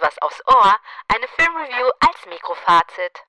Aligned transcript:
was 0.00 0.16
aufs 0.22 0.40
Ohr, 0.46 0.76
eine 1.08 1.26
Filmreview 1.36 1.90
als 2.00 2.26
Mikrofazit. 2.26 3.24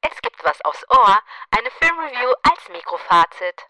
Es 0.00 0.20
gibt 0.22 0.44
was 0.44 0.60
aufs 0.64 0.84
Ohr, 0.90 1.18
eine 1.50 1.70
Filmreview 1.78 2.32
als 2.42 2.68
Mikrofazit. 2.70 3.66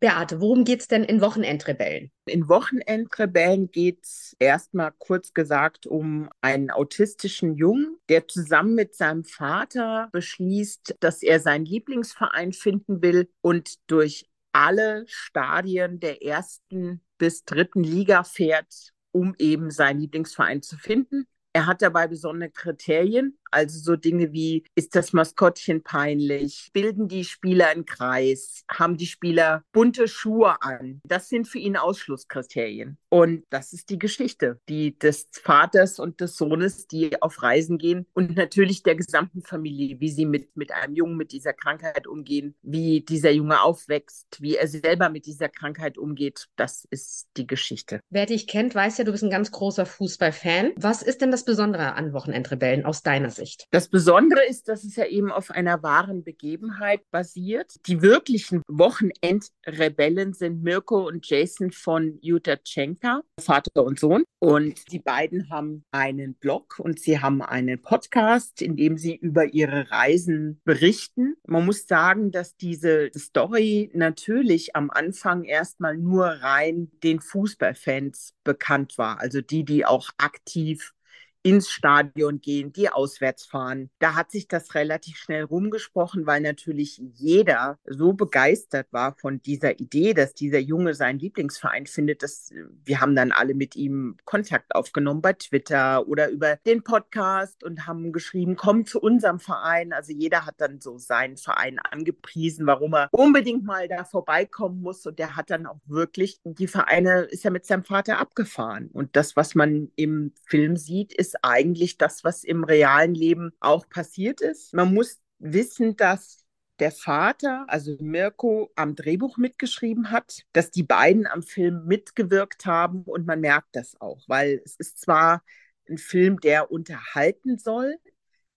Beate, 0.00 0.40
worum 0.40 0.64
geht's 0.64 0.88
denn 0.88 1.04
in 1.04 1.20
Wochenendrebellen? 1.20 2.10
In 2.26 2.48
Wochenendrebellen 2.48 3.70
geht's 3.70 4.34
erstmal 4.40 4.90
kurz 4.98 5.32
gesagt 5.32 5.86
um 5.86 6.28
einen 6.40 6.72
autistischen 6.72 7.54
Jungen, 7.54 7.98
der 8.08 8.26
zusammen 8.26 8.74
mit 8.74 8.96
seinem 8.96 9.22
Vater 9.22 10.08
beschließt, 10.10 10.96
dass 10.98 11.22
er 11.22 11.38
seinen 11.38 11.66
Lieblingsverein 11.66 12.52
finden 12.52 13.00
will 13.00 13.30
und 13.42 13.78
durch 13.88 14.28
alle 14.52 15.04
Stadien 15.06 16.00
der 16.00 16.22
ersten 16.22 17.02
bis 17.18 17.44
dritten 17.44 17.82
Liga 17.82 18.24
fährt, 18.24 18.92
um 19.10 19.34
eben 19.38 19.70
seinen 19.70 20.00
Lieblingsverein 20.00 20.62
zu 20.62 20.76
finden. 20.76 21.26
Er 21.54 21.66
hat 21.66 21.82
dabei 21.82 22.08
besondere 22.08 22.50
Kriterien, 22.50 23.38
also 23.50 23.78
so 23.78 23.96
Dinge 23.96 24.32
wie, 24.32 24.64
ist 24.74 24.96
das 24.96 25.12
Maskottchen 25.12 25.82
peinlich? 25.82 26.70
Bilden 26.72 27.08
die 27.08 27.24
Spieler 27.24 27.68
einen 27.68 27.84
Kreis? 27.84 28.64
Haben 28.70 28.96
die 28.96 29.06
Spieler 29.06 29.62
bunte 29.70 30.08
Schuhe 30.08 30.62
an? 30.62 31.02
Das 31.04 31.28
sind 31.28 31.46
für 31.46 31.58
ihn 31.58 31.76
Ausschlusskriterien. 31.76 32.96
Und 33.12 33.44
das 33.50 33.74
ist 33.74 33.90
die 33.90 33.98
Geschichte, 33.98 34.58
die 34.70 34.98
des 34.98 35.28
Vaters 35.32 35.98
und 35.98 36.22
des 36.22 36.34
Sohnes, 36.34 36.86
die 36.86 37.20
auf 37.20 37.42
Reisen 37.42 37.76
gehen 37.76 38.06
und 38.14 38.34
natürlich 38.36 38.84
der 38.84 38.94
gesamten 38.94 39.42
Familie, 39.42 40.00
wie 40.00 40.08
sie 40.08 40.24
mit, 40.24 40.56
mit 40.56 40.72
einem 40.72 40.94
Jungen 40.94 41.18
mit 41.18 41.32
dieser 41.32 41.52
Krankheit 41.52 42.06
umgehen, 42.06 42.54
wie 42.62 43.02
dieser 43.02 43.30
Junge 43.30 43.60
aufwächst, 43.60 44.40
wie 44.40 44.56
er 44.56 44.66
selber 44.66 45.10
mit 45.10 45.26
dieser 45.26 45.50
Krankheit 45.50 45.98
umgeht. 45.98 46.48
Das 46.56 46.86
ist 46.88 47.28
die 47.36 47.46
Geschichte. 47.46 48.00
Wer 48.08 48.24
dich 48.24 48.46
kennt, 48.46 48.74
weiß 48.74 48.96
ja, 48.96 49.04
du 49.04 49.12
bist 49.12 49.24
ein 49.24 49.28
ganz 49.28 49.50
großer 49.50 49.84
Fußballfan. 49.84 50.72
Was 50.76 51.02
ist 51.02 51.20
denn 51.20 51.30
das 51.30 51.44
Besondere 51.44 51.92
an 51.92 52.14
Wochenendrebellen 52.14 52.86
aus 52.86 53.02
deiner 53.02 53.28
Sicht? 53.28 53.66
Das 53.72 53.88
Besondere 53.88 54.42
ist, 54.48 54.68
dass 54.68 54.84
es 54.84 54.96
ja 54.96 55.04
eben 55.04 55.30
auf 55.30 55.50
einer 55.50 55.82
wahren 55.82 56.24
Begebenheit 56.24 57.02
basiert. 57.10 57.74
Die 57.86 58.00
wirklichen 58.00 58.62
Wochenendrebellen 58.68 60.32
sind 60.32 60.62
Mirko 60.62 61.06
und 61.06 61.28
Jason 61.28 61.72
von 61.72 62.18
Jutta 62.22 62.56
Tschenka, 63.02 63.22
Vater 63.40 63.84
und 63.84 63.98
Sohn. 63.98 64.24
Und 64.38 64.92
die 64.92 64.98
beiden 64.98 65.50
haben 65.50 65.84
einen 65.90 66.34
Blog 66.34 66.78
und 66.78 67.00
sie 67.00 67.20
haben 67.20 67.42
einen 67.42 67.82
Podcast, 67.82 68.62
in 68.62 68.76
dem 68.76 68.96
sie 68.96 69.16
über 69.16 69.52
ihre 69.52 69.90
Reisen 69.90 70.60
berichten. 70.64 71.36
Man 71.46 71.66
muss 71.66 71.86
sagen, 71.86 72.30
dass 72.30 72.56
diese 72.56 73.10
Story 73.16 73.90
natürlich 73.94 74.76
am 74.76 74.90
Anfang 74.90 75.44
erstmal 75.44 75.96
nur 75.96 76.26
rein 76.26 76.90
den 77.02 77.20
Fußballfans 77.20 78.34
bekannt 78.44 78.98
war. 78.98 79.20
Also 79.20 79.40
die, 79.40 79.64
die 79.64 79.84
auch 79.84 80.10
aktiv 80.18 80.94
ins 81.42 81.70
Stadion 81.70 82.40
gehen, 82.40 82.72
die 82.72 82.88
auswärts 82.88 83.44
fahren. 83.44 83.90
Da 83.98 84.14
hat 84.14 84.30
sich 84.30 84.48
das 84.48 84.74
relativ 84.74 85.16
schnell 85.16 85.44
rumgesprochen, 85.44 86.26
weil 86.26 86.40
natürlich 86.40 87.00
jeder 87.14 87.78
so 87.84 88.12
begeistert 88.12 88.92
war 88.92 89.16
von 89.16 89.42
dieser 89.42 89.80
Idee, 89.80 90.14
dass 90.14 90.34
dieser 90.34 90.58
Junge 90.58 90.94
seinen 90.94 91.18
Lieblingsverein 91.18 91.86
findet. 91.86 92.22
Dass 92.22 92.50
wir 92.84 93.00
haben 93.00 93.16
dann 93.16 93.32
alle 93.32 93.54
mit 93.54 93.76
ihm 93.76 94.16
Kontakt 94.24 94.74
aufgenommen 94.74 95.22
bei 95.22 95.32
Twitter 95.32 96.06
oder 96.06 96.28
über 96.28 96.56
den 96.64 96.82
Podcast 96.82 97.64
und 97.64 97.86
haben 97.86 98.12
geschrieben, 98.12 98.56
komm 98.56 98.86
zu 98.86 99.00
unserem 99.00 99.40
Verein. 99.40 99.92
Also 99.92 100.12
jeder 100.12 100.46
hat 100.46 100.56
dann 100.58 100.80
so 100.80 100.98
seinen 100.98 101.36
Verein 101.36 101.78
angepriesen, 101.78 102.66
warum 102.66 102.94
er 102.94 103.08
unbedingt 103.12 103.64
mal 103.64 103.88
da 103.88 104.04
vorbeikommen 104.04 104.80
muss. 104.80 105.04
Und 105.06 105.18
der 105.18 105.36
hat 105.36 105.50
dann 105.50 105.66
auch 105.66 105.80
wirklich 105.86 106.40
die 106.44 106.68
Vereine, 106.68 107.22
ist 107.22 107.44
ja 107.44 107.50
mit 107.50 107.66
seinem 107.66 107.84
Vater 107.84 108.18
abgefahren. 108.18 108.88
Und 108.92 109.16
das, 109.16 109.36
was 109.36 109.54
man 109.54 109.90
im 109.96 110.32
Film 110.46 110.76
sieht, 110.76 111.12
ist 111.12 111.31
ist 111.32 111.38
eigentlich 111.42 111.98
das, 111.98 112.24
was 112.24 112.44
im 112.44 112.64
realen 112.64 113.14
Leben 113.14 113.52
auch 113.60 113.88
passiert 113.88 114.40
ist. 114.40 114.74
Man 114.74 114.92
muss 114.92 115.20
wissen, 115.38 115.96
dass 115.96 116.44
der 116.78 116.90
Vater, 116.90 117.64
also 117.68 117.96
Mirko, 118.00 118.70
am 118.76 118.94
Drehbuch 118.94 119.36
mitgeschrieben 119.36 120.10
hat, 120.10 120.42
dass 120.52 120.70
die 120.70 120.82
beiden 120.82 121.26
am 121.26 121.42
Film 121.42 121.86
mitgewirkt 121.86 122.66
haben 122.66 123.02
und 123.04 123.26
man 123.26 123.40
merkt 123.40 123.76
das 123.76 124.00
auch, 124.00 124.22
weil 124.26 124.60
es 124.64 124.76
ist 124.76 125.00
zwar 125.00 125.42
ein 125.88 125.98
Film, 125.98 126.40
der 126.40 126.70
unterhalten 126.70 127.58
soll, 127.58 127.96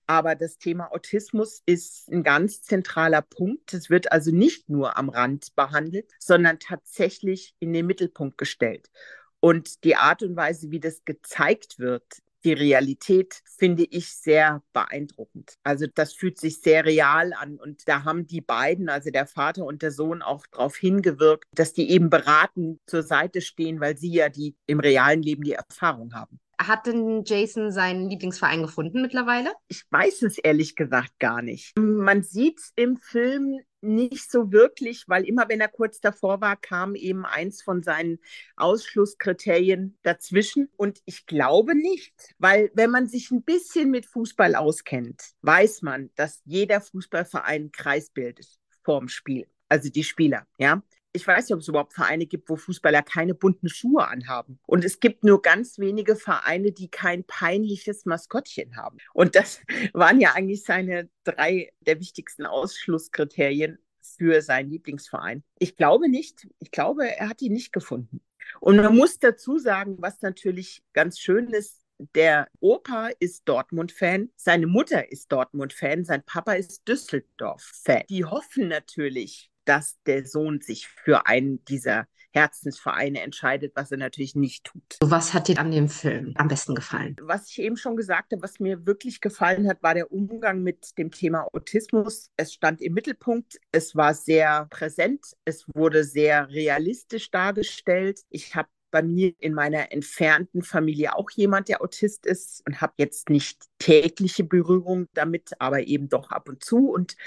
aber 0.08 0.36
das 0.36 0.58
Thema 0.58 0.92
Autismus 0.92 1.62
ist 1.66 2.10
ein 2.10 2.24
ganz 2.24 2.62
zentraler 2.62 3.22
Punkt. 3.24 3.74
Es 3.74 3.90
wird 3.90 4.12
also 4.12 4.32
nicht 4.32 4.70
nur 4.70 4.98
am 4.98 5.10
Rand 5.10 5.56
behandelt, 5.56 6.12
sondern 6.20 6.60
tatsächlich 6.60 7.56
in 7.60 7.74
den 7.74 7.88
Mittelpunkt 7.88 8.38
gestellt. 8.38 8.92
Und 9.40 9.84
die 9.84 9.96
Art 9.96 10.24
und 10.24 10.36
Weise, 10.36 10.72
wie 10.72 10.80
das 10.80 11.06
gezeigt 11.06 11.80
wird, 11.80 12.22
die 12.46 12.54
Realität 12.54 13.42
finde 13.58 13.84
ich 13.84 14.16
sehr 14.16 14.62
beeindruckend. 14.72 15.56
Also 15.64 15.88
das 15.94 16.14
fühlt 16.14 16.40
sich 16.40 16.62
sehr 16.62 16.86
real 16.86 17.34
an 17.34 17.58
und 17.58 17.88
da 17.88 18.04
haben 18.04 18.28
die 18.28 18.42
beiden, 18.42 18.88
also 18.88 19.10
der 19.10 19.26
Vater 19.26 19.66
und 19.66 19.82
der 19.82 19.92
Sohn, 19.92 20.22
auch 20.22 20.46
darauf 20.48 20.76
hingewirkt, 20.76 21.46
dass 21.54 21.74
die 21.74 21.90
eben 21.90 22.10
beraten 22.10 22.80
zur 22.86 23.04
Seite 23.04 23.42
stehen, 23.42 23.82
weil 23.82 23.98
sie 23.98 24.14
ja 24.14 24.30
die 24.30 24.56
im 24.68 24.80
realen 24.80 25.24
Leben 25.24 25.44
die 25.44 25.54
Erfahrung 25.54 26.14
haben. 26.14 26.40
Hat 26.58 26.88
denn 26.88 27.24
Jason 27.26 27.72
seinen 27.72 28.10
Lieblingsverein 28.10 28.62
gefunden 28.62 29.02
mittlerweile? 29.02 29.52
Ich 29.68 29.84
weiß 29.90 30.24
es 30.24 30.38
ehrlich 30.38 30.76
gesagt 30.76 31.20
gar 31.20 31.42
nicht. 31.42 31.78
Man 31.78 32.24
sieht 32.24 32.60
im 32.76 32.98
Film 32.98 33.60
nicht 33.82 34.32
so 34.32 34.52
wirklich, 34.52 35.04
weil 35.08 35.26
immer 35.26 35.48
wenn 35.48 35.62
er 35.62 35.68
kurz 35.68 36.00
davor 36.00 36.42
war, 36.42 36.56
kam 36.56 36.96
eben 36.96 37.26
eins 37.26 37.62
von 37.62 37.84
seinen 37.84 38.20
Ausschlusskriterien 38.56 39.98
dazwischen. 40.02 40.70
Und 40.76 41.02
ich 41.06 41.26
glaube 41.26 41.76
nicht, 41.76 42.14
weil 42.40 42.72
wenn 42.74 42.90
man 42.90 43.08
sich 43.08 43.32
ein 43.32 43.44
bisschen 43.44 43.92
mit 43.92 44.06
Fußball 44.06 44.56
auskennt, 44.56 45.22
weiß 45.42 45.84
man, 45.84 46.10
dass 46.16 46.42
jeder 46.46 46.82
Fußballverein 46.82 47.72
Kreis 47.72 48.10
bildet 48.10 48.48
vorm 48.84 49.08
Spiel. 49.08 49.48
Also 49.70 49.90
die 49.90 50.04
Spieler, 50.04 50.46
ja 50.58 50.82
ich 51.16 51.26
weiß 51.26 51.46
nicht, 51.46 51.54
ob 51.54 51.62
es 51.62 51.68
überhaupt 51.68 51.94
Vereine 51.94 52.26
gibt, 52.26 52.50
wo 52.50 52.56
Fußballer 52.56 53.02
keine 53.02 53.34
bunten 53.34 53.70
Schuhe 53.70 54.08
anhaben. 54.08 54.60
Und 54.66 54.84
es 54.84 55.00
gibt 55.00 55.24
nur 55.24 55.42
ganz 55.42 55.80
wenige 55.80 56.16
Vereine, 56.16 56.72
die 56.72 56.90
kein 56.90 57.24
peinliches 57.24 58.06
Maskottchen 58.06 58.76
haben. 58.76 58.98
Und 59.14 59.36
das 59.36 59.62
waren 59.94 60.20
ja 60.20 60.34
eigentlich 60.34 60.64
seine 60.64 61.10
drei 61.24 61.72
der 61.80 62.00
wichtigsten 62.00 62.46
Ausschlusskriterien 62.46 63.80
für 64.02 64.42
seinen 64.42 64.70
Lieblingsverein. 64.70 65.44
Ich 65.60 65.76
glaube 65.76 66.10
nicht. 66.10 66.48
Ich 66.60 66.72
glaube, 66.72 67.10
er 67.10 67.30
hat 67.30 67.42
ihn 67.42 67.54
nicht 67.54 67.74
gefunden. 67.74 68.22
Und 68.60 68.78
man 68.78 68.96
muss 68.96 69.20
dazu 69.20 69.58
sagen, 69.58 69.98
was 70.00 70.22
natürlich 70.22 70.84
ganz 70.94 71.20
schön 71.20 71.48
ist, 71.48 71.86
der 72.14 72.48
Opa 72.60 73.10
ist 73.20 73.44
Dortmund-Fan, 73.48 74.30
seine 74.36 74.68
Mutter 74.68 75.12
ist 75.12 75.32
Dortmund-Fan, 75.32 76.04
sein 76.04 76.24
Papa 76.24 76.54
ist 76.54 76.88
Düsseldorf-Fan. 76.88 78.04
Die 78.10 78.26
hoffen 78.26 78.68
natürlich, 78.68 79.50
dass 79.66 80.02
der 80.06 80.26
Sohn 80.26 80.62
sich 80.62 80.88
für 80.88 81.28
einen 81.28 81.64
dieser 81.66 82.08
Herzensvereine 82.36 83.22
entscheidet, 83.22 83.72
was 83.76 83.92
er 83.92 83.98
natürlich 83.98 84.36
nicht 84.36 84.66
tut. 84.66 84.98
Was 85.00 85.34
hat 85.34 85.48
dir 85.48 85.58
an 85.58 85.72
dem 85.72 85.88
Film 85.88 86.34
am 86.36 86.50
besten 86.50 86.76
gefallen? 86.76 87.16
Was 87.22 87.50
ich 87.50 87.60
eben 87.60 87.78
schon 87.78 87.96
gesagt 87.96 88.34
habe, 88.34 88.42
was 88.44 88.60
mir 88.60 88.86
wirklich 88.86 89.22
gefallen 89.22 89.70
hat, 89.70 89.82
war 89.82 89.94
der 89.94 90.12
Umgang 90.12 90.62
mit 90.62 90.98
dem 90.98 91.12
Thema 91.12 91.48
Autismus. 91.54 92.32
Es 92.36 92.54
stand 92.54 92.82
im 92.82 92.94
Mittelpunkt, 92.94 93.58
es 93.72 93.96
war 93.96 94.14
sehr 94.14 94.68
präsent, 94.70 95.26
es 95.46 95.66
wurde 95.74 96.04
sehr 96.04 96.50
realistisch 96.50 97.32
dargestellt. 97.32 98.20
Ich 98.30 98.54
habe 98.54 98.68
bei 98.96 99.04
mir 99.04 99.34
in 99.40 99.54
meiner 99.54 99.92
entfernten 99.92 100.62
Familie 100.62 101.18
auch 101.18 101.30
jemand, 101.30 101.68
der 101.68 101.82
Autist 101.82 102.26
ist 102.26 102.66
und 102.66 102.80
habe 102.80 102.94
jetzt 102.96 103.30
nicht 103.30 103.66
tägliche 103.78 104.46
Berührung 104.46 105.10
damit, 105.14 105.52
aber 105.60 105.86
eben 105.86 106.08
doch 106.08 106.32
ab 106.32 106.48
und 106.48 106.64
zu. 106.64 106.92
Und 106.92 107.18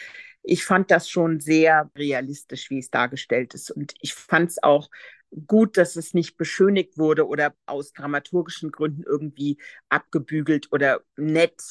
ich 0.42 0.64
fand 0.64 0.90
das 0.90 1.10
schon 1.10 1.40
sehr 1.40 1.90
realistisch, 1.94 2.70
wie 2.70 2.78
es 2.78 2.88
dargestellt 2.88 3.52
ist. 3.52 3.70
Und 3.70 3.92
ich 4.00 4.14
fand 4.14 4.48
es 4.48 4.62
auch 4.62 4.88
gut, 5.46 5.76
dass 5.76 5.96
es 5.96 6.14
nicht 6.14 6.38
beschönigt 6.38 6.96
wurde 6.96 7.26
oder 7.28 7.54
aus 7.66 7.92
dramaturgischen 7.92 8.72
Gründen 8.72 9.02
irgendwie 9.02 9.58
abgebügelt 9.90 10.72
oder 10.72 11.02
nett, 11.18 11.62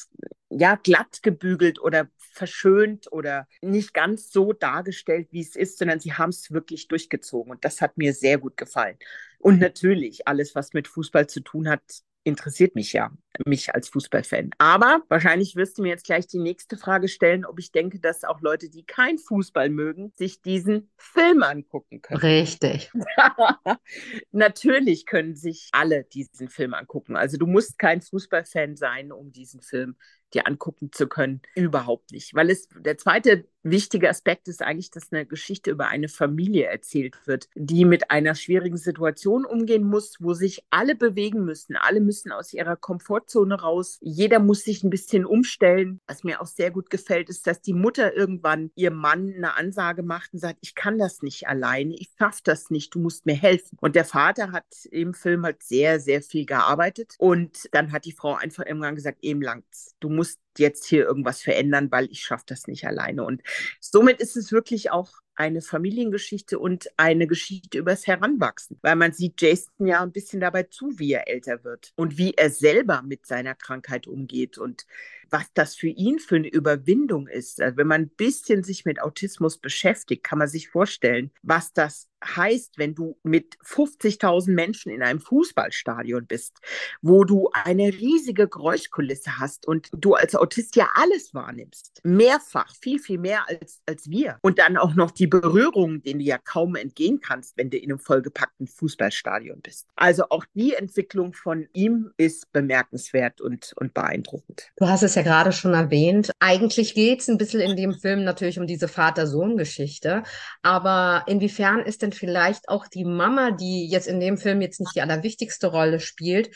ja, 0.48 0.76
glatt 0.76 1.24
gebügelt 1.24 1.80
oder 1.80 2.08
verschönt 2.18 3.10
oder 3.10 3.48
nicht 3.62 3.92
ganz 3.94 4.30
so 4.30 4.52
dargestellt, 4.52 5.26
wie 5.32 5.40
es 5.40 5.56
ist, 5.56 5.78
sondern 5.78 5.98
sie 5.98 6.12
haben 6.12 6.30
es 6.30 6.52
wirklich 6.52 6.86
durchgezogen. 6.86 7.50
Und 7.50 7.64
das 7.64 7.80
hat 7.80 7.98
mir 7.98 8.14
sehr 8.14 8.38
gut 8.38 8.56
gefallen. 8.56 8.96
Und 9.38 9.60
natürlich, 9.60 10.26
alles, 10.26 10.54
was 10.54 10.72
mit 10.72 10.88
Fußball 10.88 11.28
zu 11.28 11.40
tun 11.40 11.68
hat, 11.68 11.82
interessiert 12.24 12.74
mich 12.74 12.92
ja, 12.92 13.10
mich 13.46 13.74
als 13.74 13.88
Fußballfan. 13.88 14.50
Aber 14.58 15.02
wahrscheinlich 15.08 15.56
wirst 15.56 15.78
du 15.78 15.82
mir 15.82 15.88
jetzt 15.88 16.04
gleich 16.04 16.26
die 16.26 16.38
nächste 16.38 16.76
Frage 16.76 17.08
stellen, 17.08 17.44
ob 17.44 17.58
ich 17.58 17.72
denke, 17.72 17.98
dass 18.00 18.24
auch 18.24 18.40
Leute, 18.40 18.68
die 18.68 18.84
kein 18.84 19.18
Fußball 19.18 19.70
mögen, 19.70 20.12
sich 20.14 20.42
diesen 20.42 20.90
Film 20.96 21.42
angucken 21.42 22.02
können. 22.02 22.20
Richtig. 22.20 22.92
Natürlich 24.30 25.06
können 25.06 25.34
sich 25.34 25.68
alle 25.72 26.04
diesen 26.04 26.48
Film 26.48 26.74
angucken. 26.74 27.16
Also 27.16 27.38
du 27.38 27.46
musst 27.46 27.78
kein 27.78 28.02
Fußballfan 28.02 28.76
sein, 28.76 29.10
um 29.10 29.32
diesen 29.32 29.60
Film 29.62 29.96
dir 30.34 30.46
angucken 30.46 30.90
zu 30.92 31.08
können. 31.08 31.40
Überhaupt 31.54 32.12
nicht. 32.12 32.34
Weil 32.34 32.50
es, 32.50 32.68
der 32.78 32.98
zweite 32.98 33.48
wichtige 33.70 34.08
Aspekt 34.08 34.48
ist 34.48 34.62
eigentlich, 34.62 34.90
dass 34.90 35.12
eine 35.12 35.26
Geschichte 35.26 35.70
über 35.70 35.88
eine 35.88 36.08
Familie 36.08 36.66
erzählt 36.66 37.16
wird, 37.26 37.48
die 37.54 37.84
mit 37.84 38.10
einer 38.10 38.34
schwierigen 38.34 38.76
Situation 38.76 39.44
umgehen 39.44 39.84
muss, 39.84 40.16
wo 40.20 40.34
sich 40.34 40.64
alle 40.70 40.94
bewegen 40.94 41.44
müssen. 41.44 41.76
Alle 41.76 42.00
müssen 42.00 42.32
aus 42.32 42.52
ihrer 42.52 42.76
Komfortzone 42.76 43.60
raus. 43.60 43.98
Jeder 44.00 44.38
muss 44.38 44.62
sich 44.62 44.82
ein 44.82 44.90
bisschen 44.90 45.24
umstellen. 45.24 46.00
Was 46.06 46.24
mir 46.24 46.40
auch 46.40 46.46
sehr 46.46 46.70
gut 46.70 46.90
gefällt, 46.90 47.28
ist, 47.28 47.46
dass 47.46 47.60
die 47.60 47.74
Mutter 47.74 48.14
irgendwann 48.14 48.70
ihrem 48.74 48.96
Mann 48.96 49.32
eine 49.34 49.56
Ansage 49.56 50.02
macht 50.02 50.32
und 50.32 50.40
sagt, 50.40 50.58
ich 50.60 50.74
kann 50.74 50.98
das 50.98 51.22
nicht 51.22 51.48
alleine, 51.48 51.94
ich 51.94 52.10
schaffe 52.18 52.40
das 52.44 52.70
nicht, 52.70 52.94
du 52.94 53.00
musst 53.00 53.26
mir 53.26 53.34
helfen. 53.34 53.78
Und 53.80 53.96
der 53.96 54.04
Vater 54.04 54.52
hat 54.52 54.66
im 54.90 55.14
Film 55.14 55.44
halt 55.44 55.62
sehr, 55.62 56.00
sehr 56.00 56.22
viel 56.22 56.46
gearbeitet. 56.46 57.14
Und 57.18 57.68
dann 57.72 57.92
hat 57.92 58.04
die 58.04 58.12
Frau 58.12 58.34
einfach 58.34 58.66
irgendwann 58.66 58.94
gesagt, 58.94 59.18
eben 59.22 59.42
langt's. 59.42 59.94
Du 60.00 60.08
musst 60.08 60.38
jetzt 60.58 60.86
hier 60.86 61.04
irgendwas 61.04 61.40
verändern, 61.42 61.90
weil 61.90 62.10
ich 62.10 62.22
schaffe 62.22 62.44
das 62.46 62.66
nicht 62.66 62.86
alleine. 62.86 63.24
Und 63.24 63.42
somit 63.80 64.20
ist 64.20 64.36
es 64.36 64.52
wirklich 64.52 64.90
auch 64.90 65.10
eine 65.38 65.62
Familiengeschichte 65.62 66.58
und 66.58 66.88
eine 66.96 67.28
Geschichte 67.28 67.78
übers 67.78 68.06
Heranwachsen, 68.06 68.78
weil 68.82 68.96
man 68.96 69.12
sieht 69.12 69.40
Jason 69.40 69.86
ja 69.86 70.02
ein 70.02 70.10
bisschen 70.10 70.40
dabei 70.40 70.64
zu, 70.64 70.98
wie 70.98 71.12
er 71.12 71.28
älter 71.28 71.62
wird 71.62 71.92
und 71.94 72.18
wie 72.18 72.34
er 72.34 72.50
selber 72.50 73.02
mit 73.02 73.24
seiner 73.24 73.54
Krankheit 73.54 74.08
umgeht 74.08 74.58
und 74.58 74.84
was 75.30 75.52
das 75.54 75.74
für 75.74 75.88
ihn 75.88 76.18
für 76.18 76.36
eine 76.36 76.48
Überwindung 76.48 77.28
ist. 77.28 77.60
Also 77.60 77.76
wenn 77.76 77.86
man 77.86 78.02
ein 78.02 78.08
bisschen 78.08 78.64
sich 78.64 78.84
mit 78.84 79.00
Autismus 79.00 79.58
beschäftigt, 79.58 80.24
kann 80.24 80.38
man 80.38 80.48
sich 80.48 80.70
vorstellen, 80.70 81.30
was 81.42 81.72
das 81.72 82.08
heißt, 82.24 82.78
wenn 82.78 82.94
du 82.94 83.16
mit 83.22 83.56
50.000 83.64 84.50
Menschen 84.50 84.90
in 84.90 85.02
einem 85.02 85.20
Fußballstadion 85.20 86.26
bist, 86.26 86.58
wo 87.00 87.24
du 87.24 87.50
eine 87.52 87.92
riesige 87.92 88.48
Geräuschkulisse 88.48 89.38
hast 89.38 89.66
und 89.66 89.88
du 89.92 90.14
als 90.14 90.34
Autist 90.34 90.74
ja 90.76 90.88
alles 90.94 91.32
wahrnimmst. 91.34 92.00
Mehrfach, 92.02 92.74
viel, 92.74 92.98
viel 92.98 93.18
mehr 93.18 93.48
als, 93.48 93.82
als 93.86 94.10
wir. 94.10 94.38
Und 94.42 94.58
dann 94.58 94.76
auch 94.76 94.94
noch 94.94 95.10
die 95.12 95.27
Berührungen, 95.28 96.02
denen 96.02 96.20
du 96.20 96.24
ja 96.24 96.38
kaum 96.38 96.74
entgehen 96.76 97.20
kannst, 97.20 97.56
wenn 97.56 97.70
du 97.70 97.76
in 97.76 97.90
einem 97.90 97.98
vollgepackten 97.98 98.66
Fußballstadion 98.66 99.60
bist. 99.60 99.86
Also 99.96 100.24
auch 100.30 100.44
die 100.54 100.74
Entwicklung 100.74 101.32
von 101.32 101.66
ihm 101.72 102.10
ist 102.16 102.52
bemerkenswert 102.52 103.40
und, 103.40 103.72
und 103.76 103.94
beeindruckend. 103.94 104.70
Du 104.76 104.88
hast 104.88 105.02
es 105.02 105.14
ja 105.14 105.22
gerade 105.22 105.52
schon 105.52 105.74
erwähnt. 105.74 106.32
Eigentlich 106.40 106.94
geht 106.94 107.20
es 107.20 107.28
ein 107.28 107.38
bisschen 107.38 107.60
in 107.60 107.76
dem 107.76 107.94
Film 107.94 108.24
natürlich 108.24 108.58
um 108.58 108.66
diese 108.66 108.88
Vater-Sohn-Geschichte. 108.88 110.22
Aber 110.62 111.24
inwiefern 111.26 111.80
ist 111.80 112.02
denn 112.02 112.12
vielleicht 112.12 112.68
auch 112.68 112.86
die 112.86 113.04
Mama, 113.04 113.50
die 113.50 113.88
jetzt 113.88 114.08
in 114.08 114.20
dem 114.20 114.38
Film 114.38 114.60
jetzt 114.60 114.80
nicht 114.80 114.94
die 114.94 115.02
allerwichtigste 115.02 115.68
Rolle 115.68 116.00
spielt, 116.00 116.50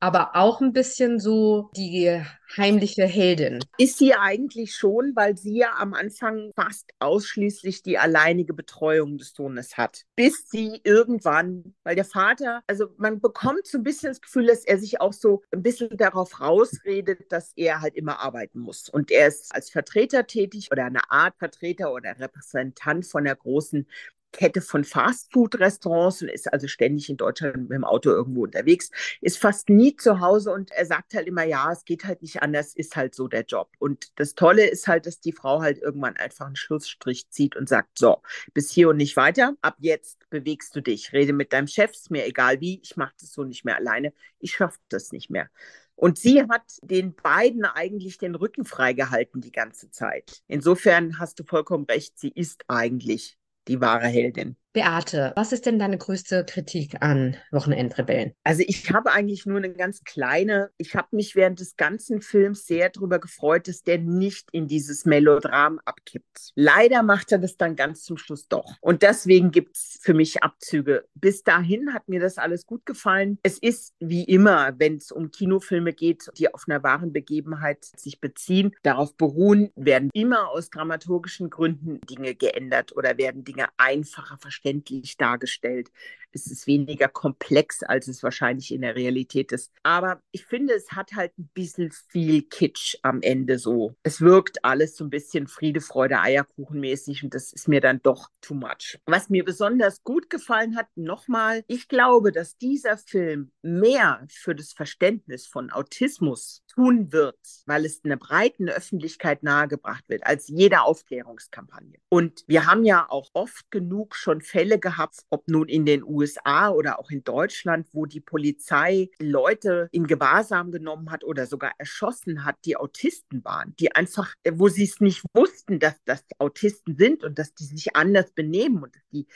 aber 0.00 0.30
auch 0.34 0.60
ein 0.60 0.72
bisschen 0.72 1.18
so 1.20 1.70
die 1.76 2.22
heimliche 2.56 3.04
Heldin. 3.04 3.60
Ist 3.78 3.98
sie 3.98 4.14
eigentlich 4.14 4.74
schon, 4.74 5.12
weil 5.14 5.36
sie 5.36 5.58
ja 5.58 5.72
am 5.78 5.94
Anfang 5.94 6.52
fast 6.54 6.90
ausschließlich 6.98 7.82
die 7.82 7.98
alleinige 7.98 8.54
Betreuung 8.54 9.18
des 9.18 9.32
Sohnes 9.32 9.76
hat. 9.76 10.02
Bis 10.16 10.48
sie 10.48 10.80
irgendwann, 10.84 11.74
weil 11.84 11.96
der 11.96 12.04
Vater, 12.04 12.62
also 12.66 12.86
man 12.96 13.20
bekommt 13.20 13.66
so 13.66 13.78
ein 13.78 13.84
bisschen 13.84 14.10
das 14.10 14.20
Gefühl, 14.20 14.46
dass 14.46 14.64
er 14.64 14.78
sich 14.78 15.00
auch 15.00 15.12
so 15.12 15.42
ein 15.52 15.62
bisschen 15.62 15.96
darauf 15.96 16.40
rausredet, 16.40 17.30
dass 17.30 17.52
er 17.56 17.80
halt 17.80 17.94
immer 17.94 18.20
arbeiten 18.20 18.60
muss. 18.60 18.88
Und 18.88 19.10
er 19.10 19.28
ist 19.28 19.54
als 19.54 19.70
Vertreter 19.70 20.26
tätig 20.26 20.68
oder 20.70 20.84
eine 20.84 21.10
Art 21.10 21.36
Vertreter 21.38 21.92
oder 21.92 22.18
Repräsentant 22.18 23.06
von 23.06 23.24
der 23.24 23.36
großen 23.36 23.86
Kette 24.32 24.60
von 24.60 24.84
Fastfood-Restaurants 24.84 26.22
und 26.22 26.28
ist 26.28 26.52
also 26.52 26.68
ständig 26.68 27.08
in 27.08 27.16
Deutschland 27.16 27.56
mit 27.56 27.72
dem 27.72 27.84
Auto 27.84 28.10
irgendwo 28.10 28.44
unterwegs, 28.44 28.90
ist 29.20 29.38
fast 29.38 29.68
nie 29.70 29.96
zu 29.96 30.20
Hause 30.20 30.52
und 30.52 30.70
er 30.72 30.86
sagt 30.86 31.14
halt 31.14 31.26
immer, 31.26 31.44
ja, 31.44 31.72
es 31.72 31.84
geht 31.84 32.04
halt 32.04 32.22
nicht 32.22 32.42
anders, 32.42 32.74
ist 32.74 32.96
halt 32.96 33.14
so 33.14 33.28
der 33.28 33.44
Job. 33.44 33.70
Und 33.78 34.18
das 34.18 34.34
Tolle 34.34 34.68
ist 34.68 34.88
halt, 34.88 35.06
dass 35.06 35.20
die 35.20 35.32
Frau 35.32 35.62
halt 35.62 35.78
irgendwann 35.78 36.16
einfach 36.16 36.46
einen 36.46 36.56
Schlussstrich 36.56 37.30
zieht 37.30 37.56
und 37.56 37.68
sagt, 37.68 37.98
so, 37.98 38.22
bis 38.52 38.70
hier 38.70 38.90
und 38.90 38.96
nicht 38.98 39.16
weiter, 39.16 39.54
ab 39.62 39.76
jetzt 39.78 40.28
bewegst 40.30 40.76
du 40.76 40.82
dich, 40.82 41.12
rede 41.12 41.32
mit 41.32 41.52
deinem 41.52 41.66
Chef, 41.66 41.92
ist 41.92 42.10
mir 42.10 42.26
egal 42.26 42.60
wie, 42.60 42.80
ich 42.82 42.96
mache 42.96 43.14
das 43.20 43.32
so 43.32 43.44
nicht 43.44 43.64
mehr 43.64 43.76
alleine, 43.76 44.12
ich 44.38 44.52
schaffe 44.52 44.78
das 44.88 45.12
nicht 45.12 45.30
mehr. 45.30 45.48
Und 45.94 46.18
sie 46.18 46.42
hat 46.42 46.78
den 46.82 47.14
beiden 47.14 47.64
eigentlich 47.64 48.18
den 48.18 48.34
Rücken 48.34 48.66
freigehalten 48.66 49.40
die 49.40 49.52
ganze 49.52 49.90
Zeit. 49.90 50.42
Insofern 50.46 51.18
hast 51.18 51.40
du 51.40 51.44
vollkommen 51.44 51.86
recht, 51.86 52.18
sie 52.18 52.28
ist 52.28 52.64
eigentlich 52.68 53.38
die 53.68 53.80
wahre 53.80 54.08
Heldin. 54.08 54.56
Beate, 54.76 55.32
was 55.36 55.52
ist 55.52 55.64
denn 55.64 55.78
deine 55.78 55.96
größte 55.96 56.44
Kritik 56.44 56.96
an 57.00 57.34
Wochenendrebellen? 57.50 58.34
Also 58.44 58.62
ich 58.66 58.92
habe 58.92 59.10
eigentlich 59.10 59.46
nur 59.46 59.56
eine 59.56 59.72
ganz 59.72 60.04
kleine, 60.04 60.68
ich 60.76 60.94
habe 60.94 61.08
mich 61.12 61.34
während 61.34 61.60
des 61.60 61.76
ganzen 61.76 62.20
Films 62.20 62.66
sehr 62.66 62.90
darüber 62.90 63.18
gefreut, 63.18 63.68
dass 63.68 63.84
der 63.84 63.96
nicht 63.96 64.50
in 64.52 64.66
dieses 64.66 65.06
Melodram 65.06 65.80
abkippt. 65.86 66.52
Leider 66.56 67.02
macht 67.02 67.32
er 67.32 67.38
das 67.38 67.56
dann 67.56 67.74
ganz 67.74 68.02
zum 68.02 68.18
Schluss 68.18 68.48
doch. 68.48 68.74
Und 68.82 69.00
deswegen 69.00 69.50
gibt 69.50 69.78
es 69.78 69.98
für 70.02 70.12
mich 70.12 70.42
Abzüge. 70.42 71.06
Bis 71.14 71.42
dahin 71.42 71.94
hat 71.94 72.06
mir 72.10 72.20
das 72.20 72.36
alles 72.36 72.66
gut 72.66 72.84
gefallen. 72.84 73.38
Es 73.42 73.56
ist 73.56 73.94
wie 73.98 74.24
immer, 74.24 74.74
wenn 74.76 74.96
es 74.96 75.10
um 75.10 75.30
Kinofilme 75.30 75.94
geht, 75.94 76.28
die 76.36 76.52
auf 76.52 76.64
einer 76.68 76.82
wahren 76.82 77.14
Begebenheit 77.14 77.82
sich 77.82 78.20
beziehen, 78.20 78.76
darauf 78.82 79.16
beruhen, 79.16 79.70
werden 79.74 80.10
immer 80.12 80.50
aus 80.50 80.68
dramaturgischen 80.68 81.48
Gründen 81.48 82.02
Dinge 82.02 82.34
geändert 82.34 82.94
oder 82.94 83.16
werden 83.16 83.42
Dinge 83.42 83.68
einfacher 83.78 84.36
verstanden 84.36 84.65
verständlich 84.66 85.16
dargestellt. 85.16 85.90
Es 86.32 86.48
ist 86.48 86.66
weniger 86.66 87.08
komplex, 87.08 87.82
als 87.82 88.08
es 88.08 88.22
wahrscheinlich 88.22 88.72
in 88.72 88.82
der 88.82 88.94
Realität 88.94 89.52
ist. 89.52 89.72
Aber 89.82 90.20
ich 90.32 90.44
finde, 90.44 90.74
es 90.74 90.92
hat 90.92 91.12
halt 91.14 91.32
ein 91.38 91.48
bisschen 91.54 91.90
viel 92.10 92.42
Kitsch 92.42 92.96
am 93.02 93.22
Ende 93.22 93.58
so. 93.58 93.94
Es 94.02 94.20
wirkt 94.20 94.62
alles 94.62 94.96
so 94.96 95.04
ein 95.04 95.10
bisschen 95.10 95.46
Friede, 95.46 95.80
Freude, 95.80 96.20
Eierkuchen 96.20 96.80
mäßig 96.80 97.24
und 97.24 97.32
das 97.32 97.52
ist 97.54 97.68
mir 97.68 97.80
dann 97.80 98.02
doch 98.02 98.28
too 98.42 98.54
much. 98.54 98.98
Was 99.06 99.30
mir 99.30 99.44
besonders 99.44 100.02
gut 100.04 100.28
gefallen 100.28 100.76
hat, 100.76 100.88
nochmal, 100.94 101.64
ich 101.68 101.88
glaube, 101.88 102.32
dass 102.32 102.58
dieser 102.58 102.98
Film 102.98 103.50
mehr 103.62 104.26
für 104.28 104.54
das 104.54 104.74
Verständnis 104.74 105.46
von 105.46 105.70
Autismus 105.70 106.62
tun 106.66 107.12
wird, 107.12 107.38
weil 107.64 107.86
es 107.86 108.04
einer 108.04 108.18
breiten 108.18 108.68
Öffentlichkeit 108.68 109.42
nahegebracht 109.42 110.04
wird, 110.08 110.26
als 110.26 110.48
jede 110.48 110.82
Aufklärungskampagne. 110.82 111.98
Und 112.10 112.44
wir 112.46 112.66
haben 112.66 112.84
ja 112.84 113.08
auch 113.08 113.30
oft 113.32 113.70
genug 113.70 114.14
schon 114.14 114.42
Fälle 114.56 114.78
gehabt, 114.78 115.18
ob 115.28 115.46
nun 115.48 115.68
in 115.68 115.84
den 115.84 116.02
USA 116.02 116.70
oder 116.70 116.98
auch 116.98 117.10
in 117.10 117.22
Deutschland, 117.22 117.88
wo 117.92 118.06
die 118.06 118.20
Polizei 118.20 119.10
Leute 119.18 119.90
in 119.92 120.06
Gewahrsam 120.06 120.72
genommen 120.72 121.10
hat 121.10 121.24
oder 121.24 121.44
sogar 121.46 121.72
erschossen 121.76 122.42
hat, 122.42 122.56
die 122.64 122.78
Autisten 122.78 123.44
waren, 123.44 123.74
die 123.78 123.94
einfach, 123.94 124.34
wo 124.50 124.68
sie 124.68 124.84
es 124.84 124.98
nicht 125.00 125.22
wussten, 125.34 125.78
dass 125.78 126.02
das 126.06 126.24
Autisten 126.38 126.96
sind 126.96 127.22
und 127.22 127.38
dass 127.38 127.52
die 127.52 127.64
sich 127.64 127.94
anders 127.96 128.32
benehmen 128.32 128.82
und 128.82 128.96
dass 128.96 129.02
die 129.12 129.26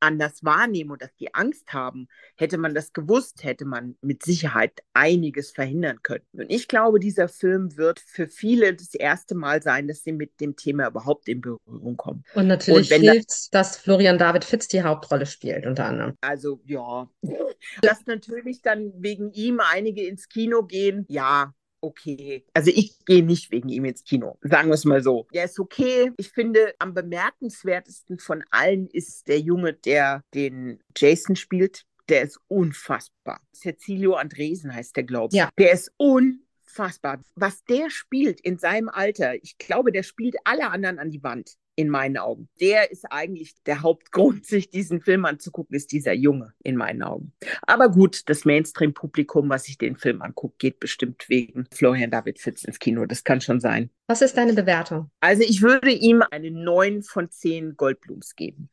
anders 0.00 0.44
wahrnehmen 0.44 0.90
und 0.90 1.02
dass 1.02 1.14
die 1.16 1.34
Angst 1.34 1.72
haben, 1.72 2.08
hätte 2.36 2.58
man 2.58 2.74
das 2.74 2.92
gewusst, 2.92 3.44
hätte 3.44 3.64
man 3.64 3.96
mit 4.00 4.22
Sicherheit 4.22 4.80
einiges 4.94 5.50
verhindern 5.50 6.02
können. 6.02 6.24
Und 6.32 6.50
ich 6.50 6.68
glaube, 6.68 7.00
dieser 7.00 7.28
Film 7.28 7.76
wird 7.76 8.00
für 8.00 8.26
viele 8.26 8.74
das 8.74 8.94
erste 8.94 9.34
Mal 9.34 9.62
sein, 9.62 9.88
dass 9.88 10.02
sie 10.02 10.12
mit 10.12 10.40
dem 10.40 10.56
Thema 10.56 10.88
überhaupt 10.88 11.28
in 11.28 11.40
Berührung 11.40 11.96
kommen. 11.96 12.24
Und 12.34 12.48
natürlich 12.48 12.92
und 12.92 13.00
hilft 13.00 13.30
es, 13.30 13.50
dass 13.50 13.76
Florian 13.76 14.18
David 14.18 14.44
Fitz 14.44 14.68
die 14.68 14.82
Hauptrolle 14.82 15.26
spielt, 15.26 15.66
unter 15.66 15.86
anderem. 15.86 16.14
Also 16.20 16.60
ja, 16.64 17.08
dass 17.82 18.06
natürlich 18.06 18.62
dann 18.62 18.92
wegen 18.96 19.32
ihm 19.32 19.60
einige 19.60 20.06
ins 20.06 20.28
Kino 20.28 20.64
gehen, 20.64 21.04
ja, 21.08 21.54
okay. 21.80 22.44
Also 22.54 22.70
ich 22.74 23.04
gehe 23.04 23.22
nicht 23.22 23.50
wegen 23.50 23.68
ihm 23.68 23.84
ins 23.84 24.04
Kino, 24.04 24.38
sagen 24.42 24.68
wir 24.68 24.74
es 24.74 24.84
mal 24.84 25.02
so. 25.02 25.26
Der 25.32 25.44
ist 25.44 25.58
okay. 25.58 26.12
Ich 26.16 26.30
finde, 26.30 26.74
am 26.78 26.94
bemerkenswertesten 26.94 28.18
von 28.18 28.44
allen 28.50 28.86
ist 28.88 29.28
der 29.28 29.40
Junge, 29.40 29.74
der 29.74 30.22
den 30.34 30.80
Jason 30.96 31.36
spielt. 31.36 31.84
Der 32.08 32.22
ist 32.22 32.40
unfassbar. 32.48 33.40
Cecilio 33.54 34.14
Andresen 34.14 34.74
heißt 34.74 34.96
der, 34.96 35.04
glaube 35.04 35.28
ich. 35.32 35.38
Ja. 35.38 35.50
Der 35.58 35.72
ist 35.72 35.92
unfassbar. 35.96 37.22
Was 37.36 37.64
der 37.64 37.88
spielt 37.88 38.40
in 38.40 38.58
seinem 38.58 38.88
Alter, 38.88 39.36
ich 39.36 39.58
glaube, 39.58 39.92
der 39.92 40.02
spielt 40.02 40.36
alle 40.44 40.70
anderen 40.70 40.98
an 40.98 41.10
die 41.10 41.22
Wand 41.22 41.56
in 41.80 41.88
meinen 41.88 42.18
Augen. 42.18 42.48
Der 42.60 42.90
ist 42.90 43.06
eigentlich 43.10 43.54
der 43.64 43.80
Hauptgrund, 43.80 44.44
sich 44.46 44.68
diesen 44.68 45.00
Film 45.00 45.24
anzugucken, 45.24 45.74
ist 45.74 45.92
dieser 45.92 46.12
Junge 46.12 46.52
in 46.62 46.76
meinen 46.76 47.02
Augen. 47.02 47.32
Aber 47.62 47.88
gut, 47.88 48.28
das 48.28 48.44
Mainstream-Publikum, 48.44 49.48
was 49.48 49.64
sich 49.64 49.78
den 49.78 49.96
Film 49.96 50.20
anguckt, 50.20 50.58
geht 50.58 50.78
bestimmt 50.78 51.24
wegen 51.28 51.64
Florian 51.72 52.10
David 52.10 52.38
Fitz 52.38 52.64
ins 52.64 52.78
Kino. 52.78 53.06
Das 53.06 53.24
kann 53.24 53.40
schon 53.40 53.60
sein. 53.60 53.88
Was 54.08 54.20
ist 54.20 54.36
deine 54.36 54.52
Bewertung? 54.52 55.10
Also 55.20 55.42
ich 55.42 55.62
würde 55.62 55.90
ihm 55.90 56.22
eine 56.30 56.50
9 56.50 57.02
von 57.02 57.30
10 57.30 57.76
Goldblums 57.76 58.36
geben. 58.36 58.68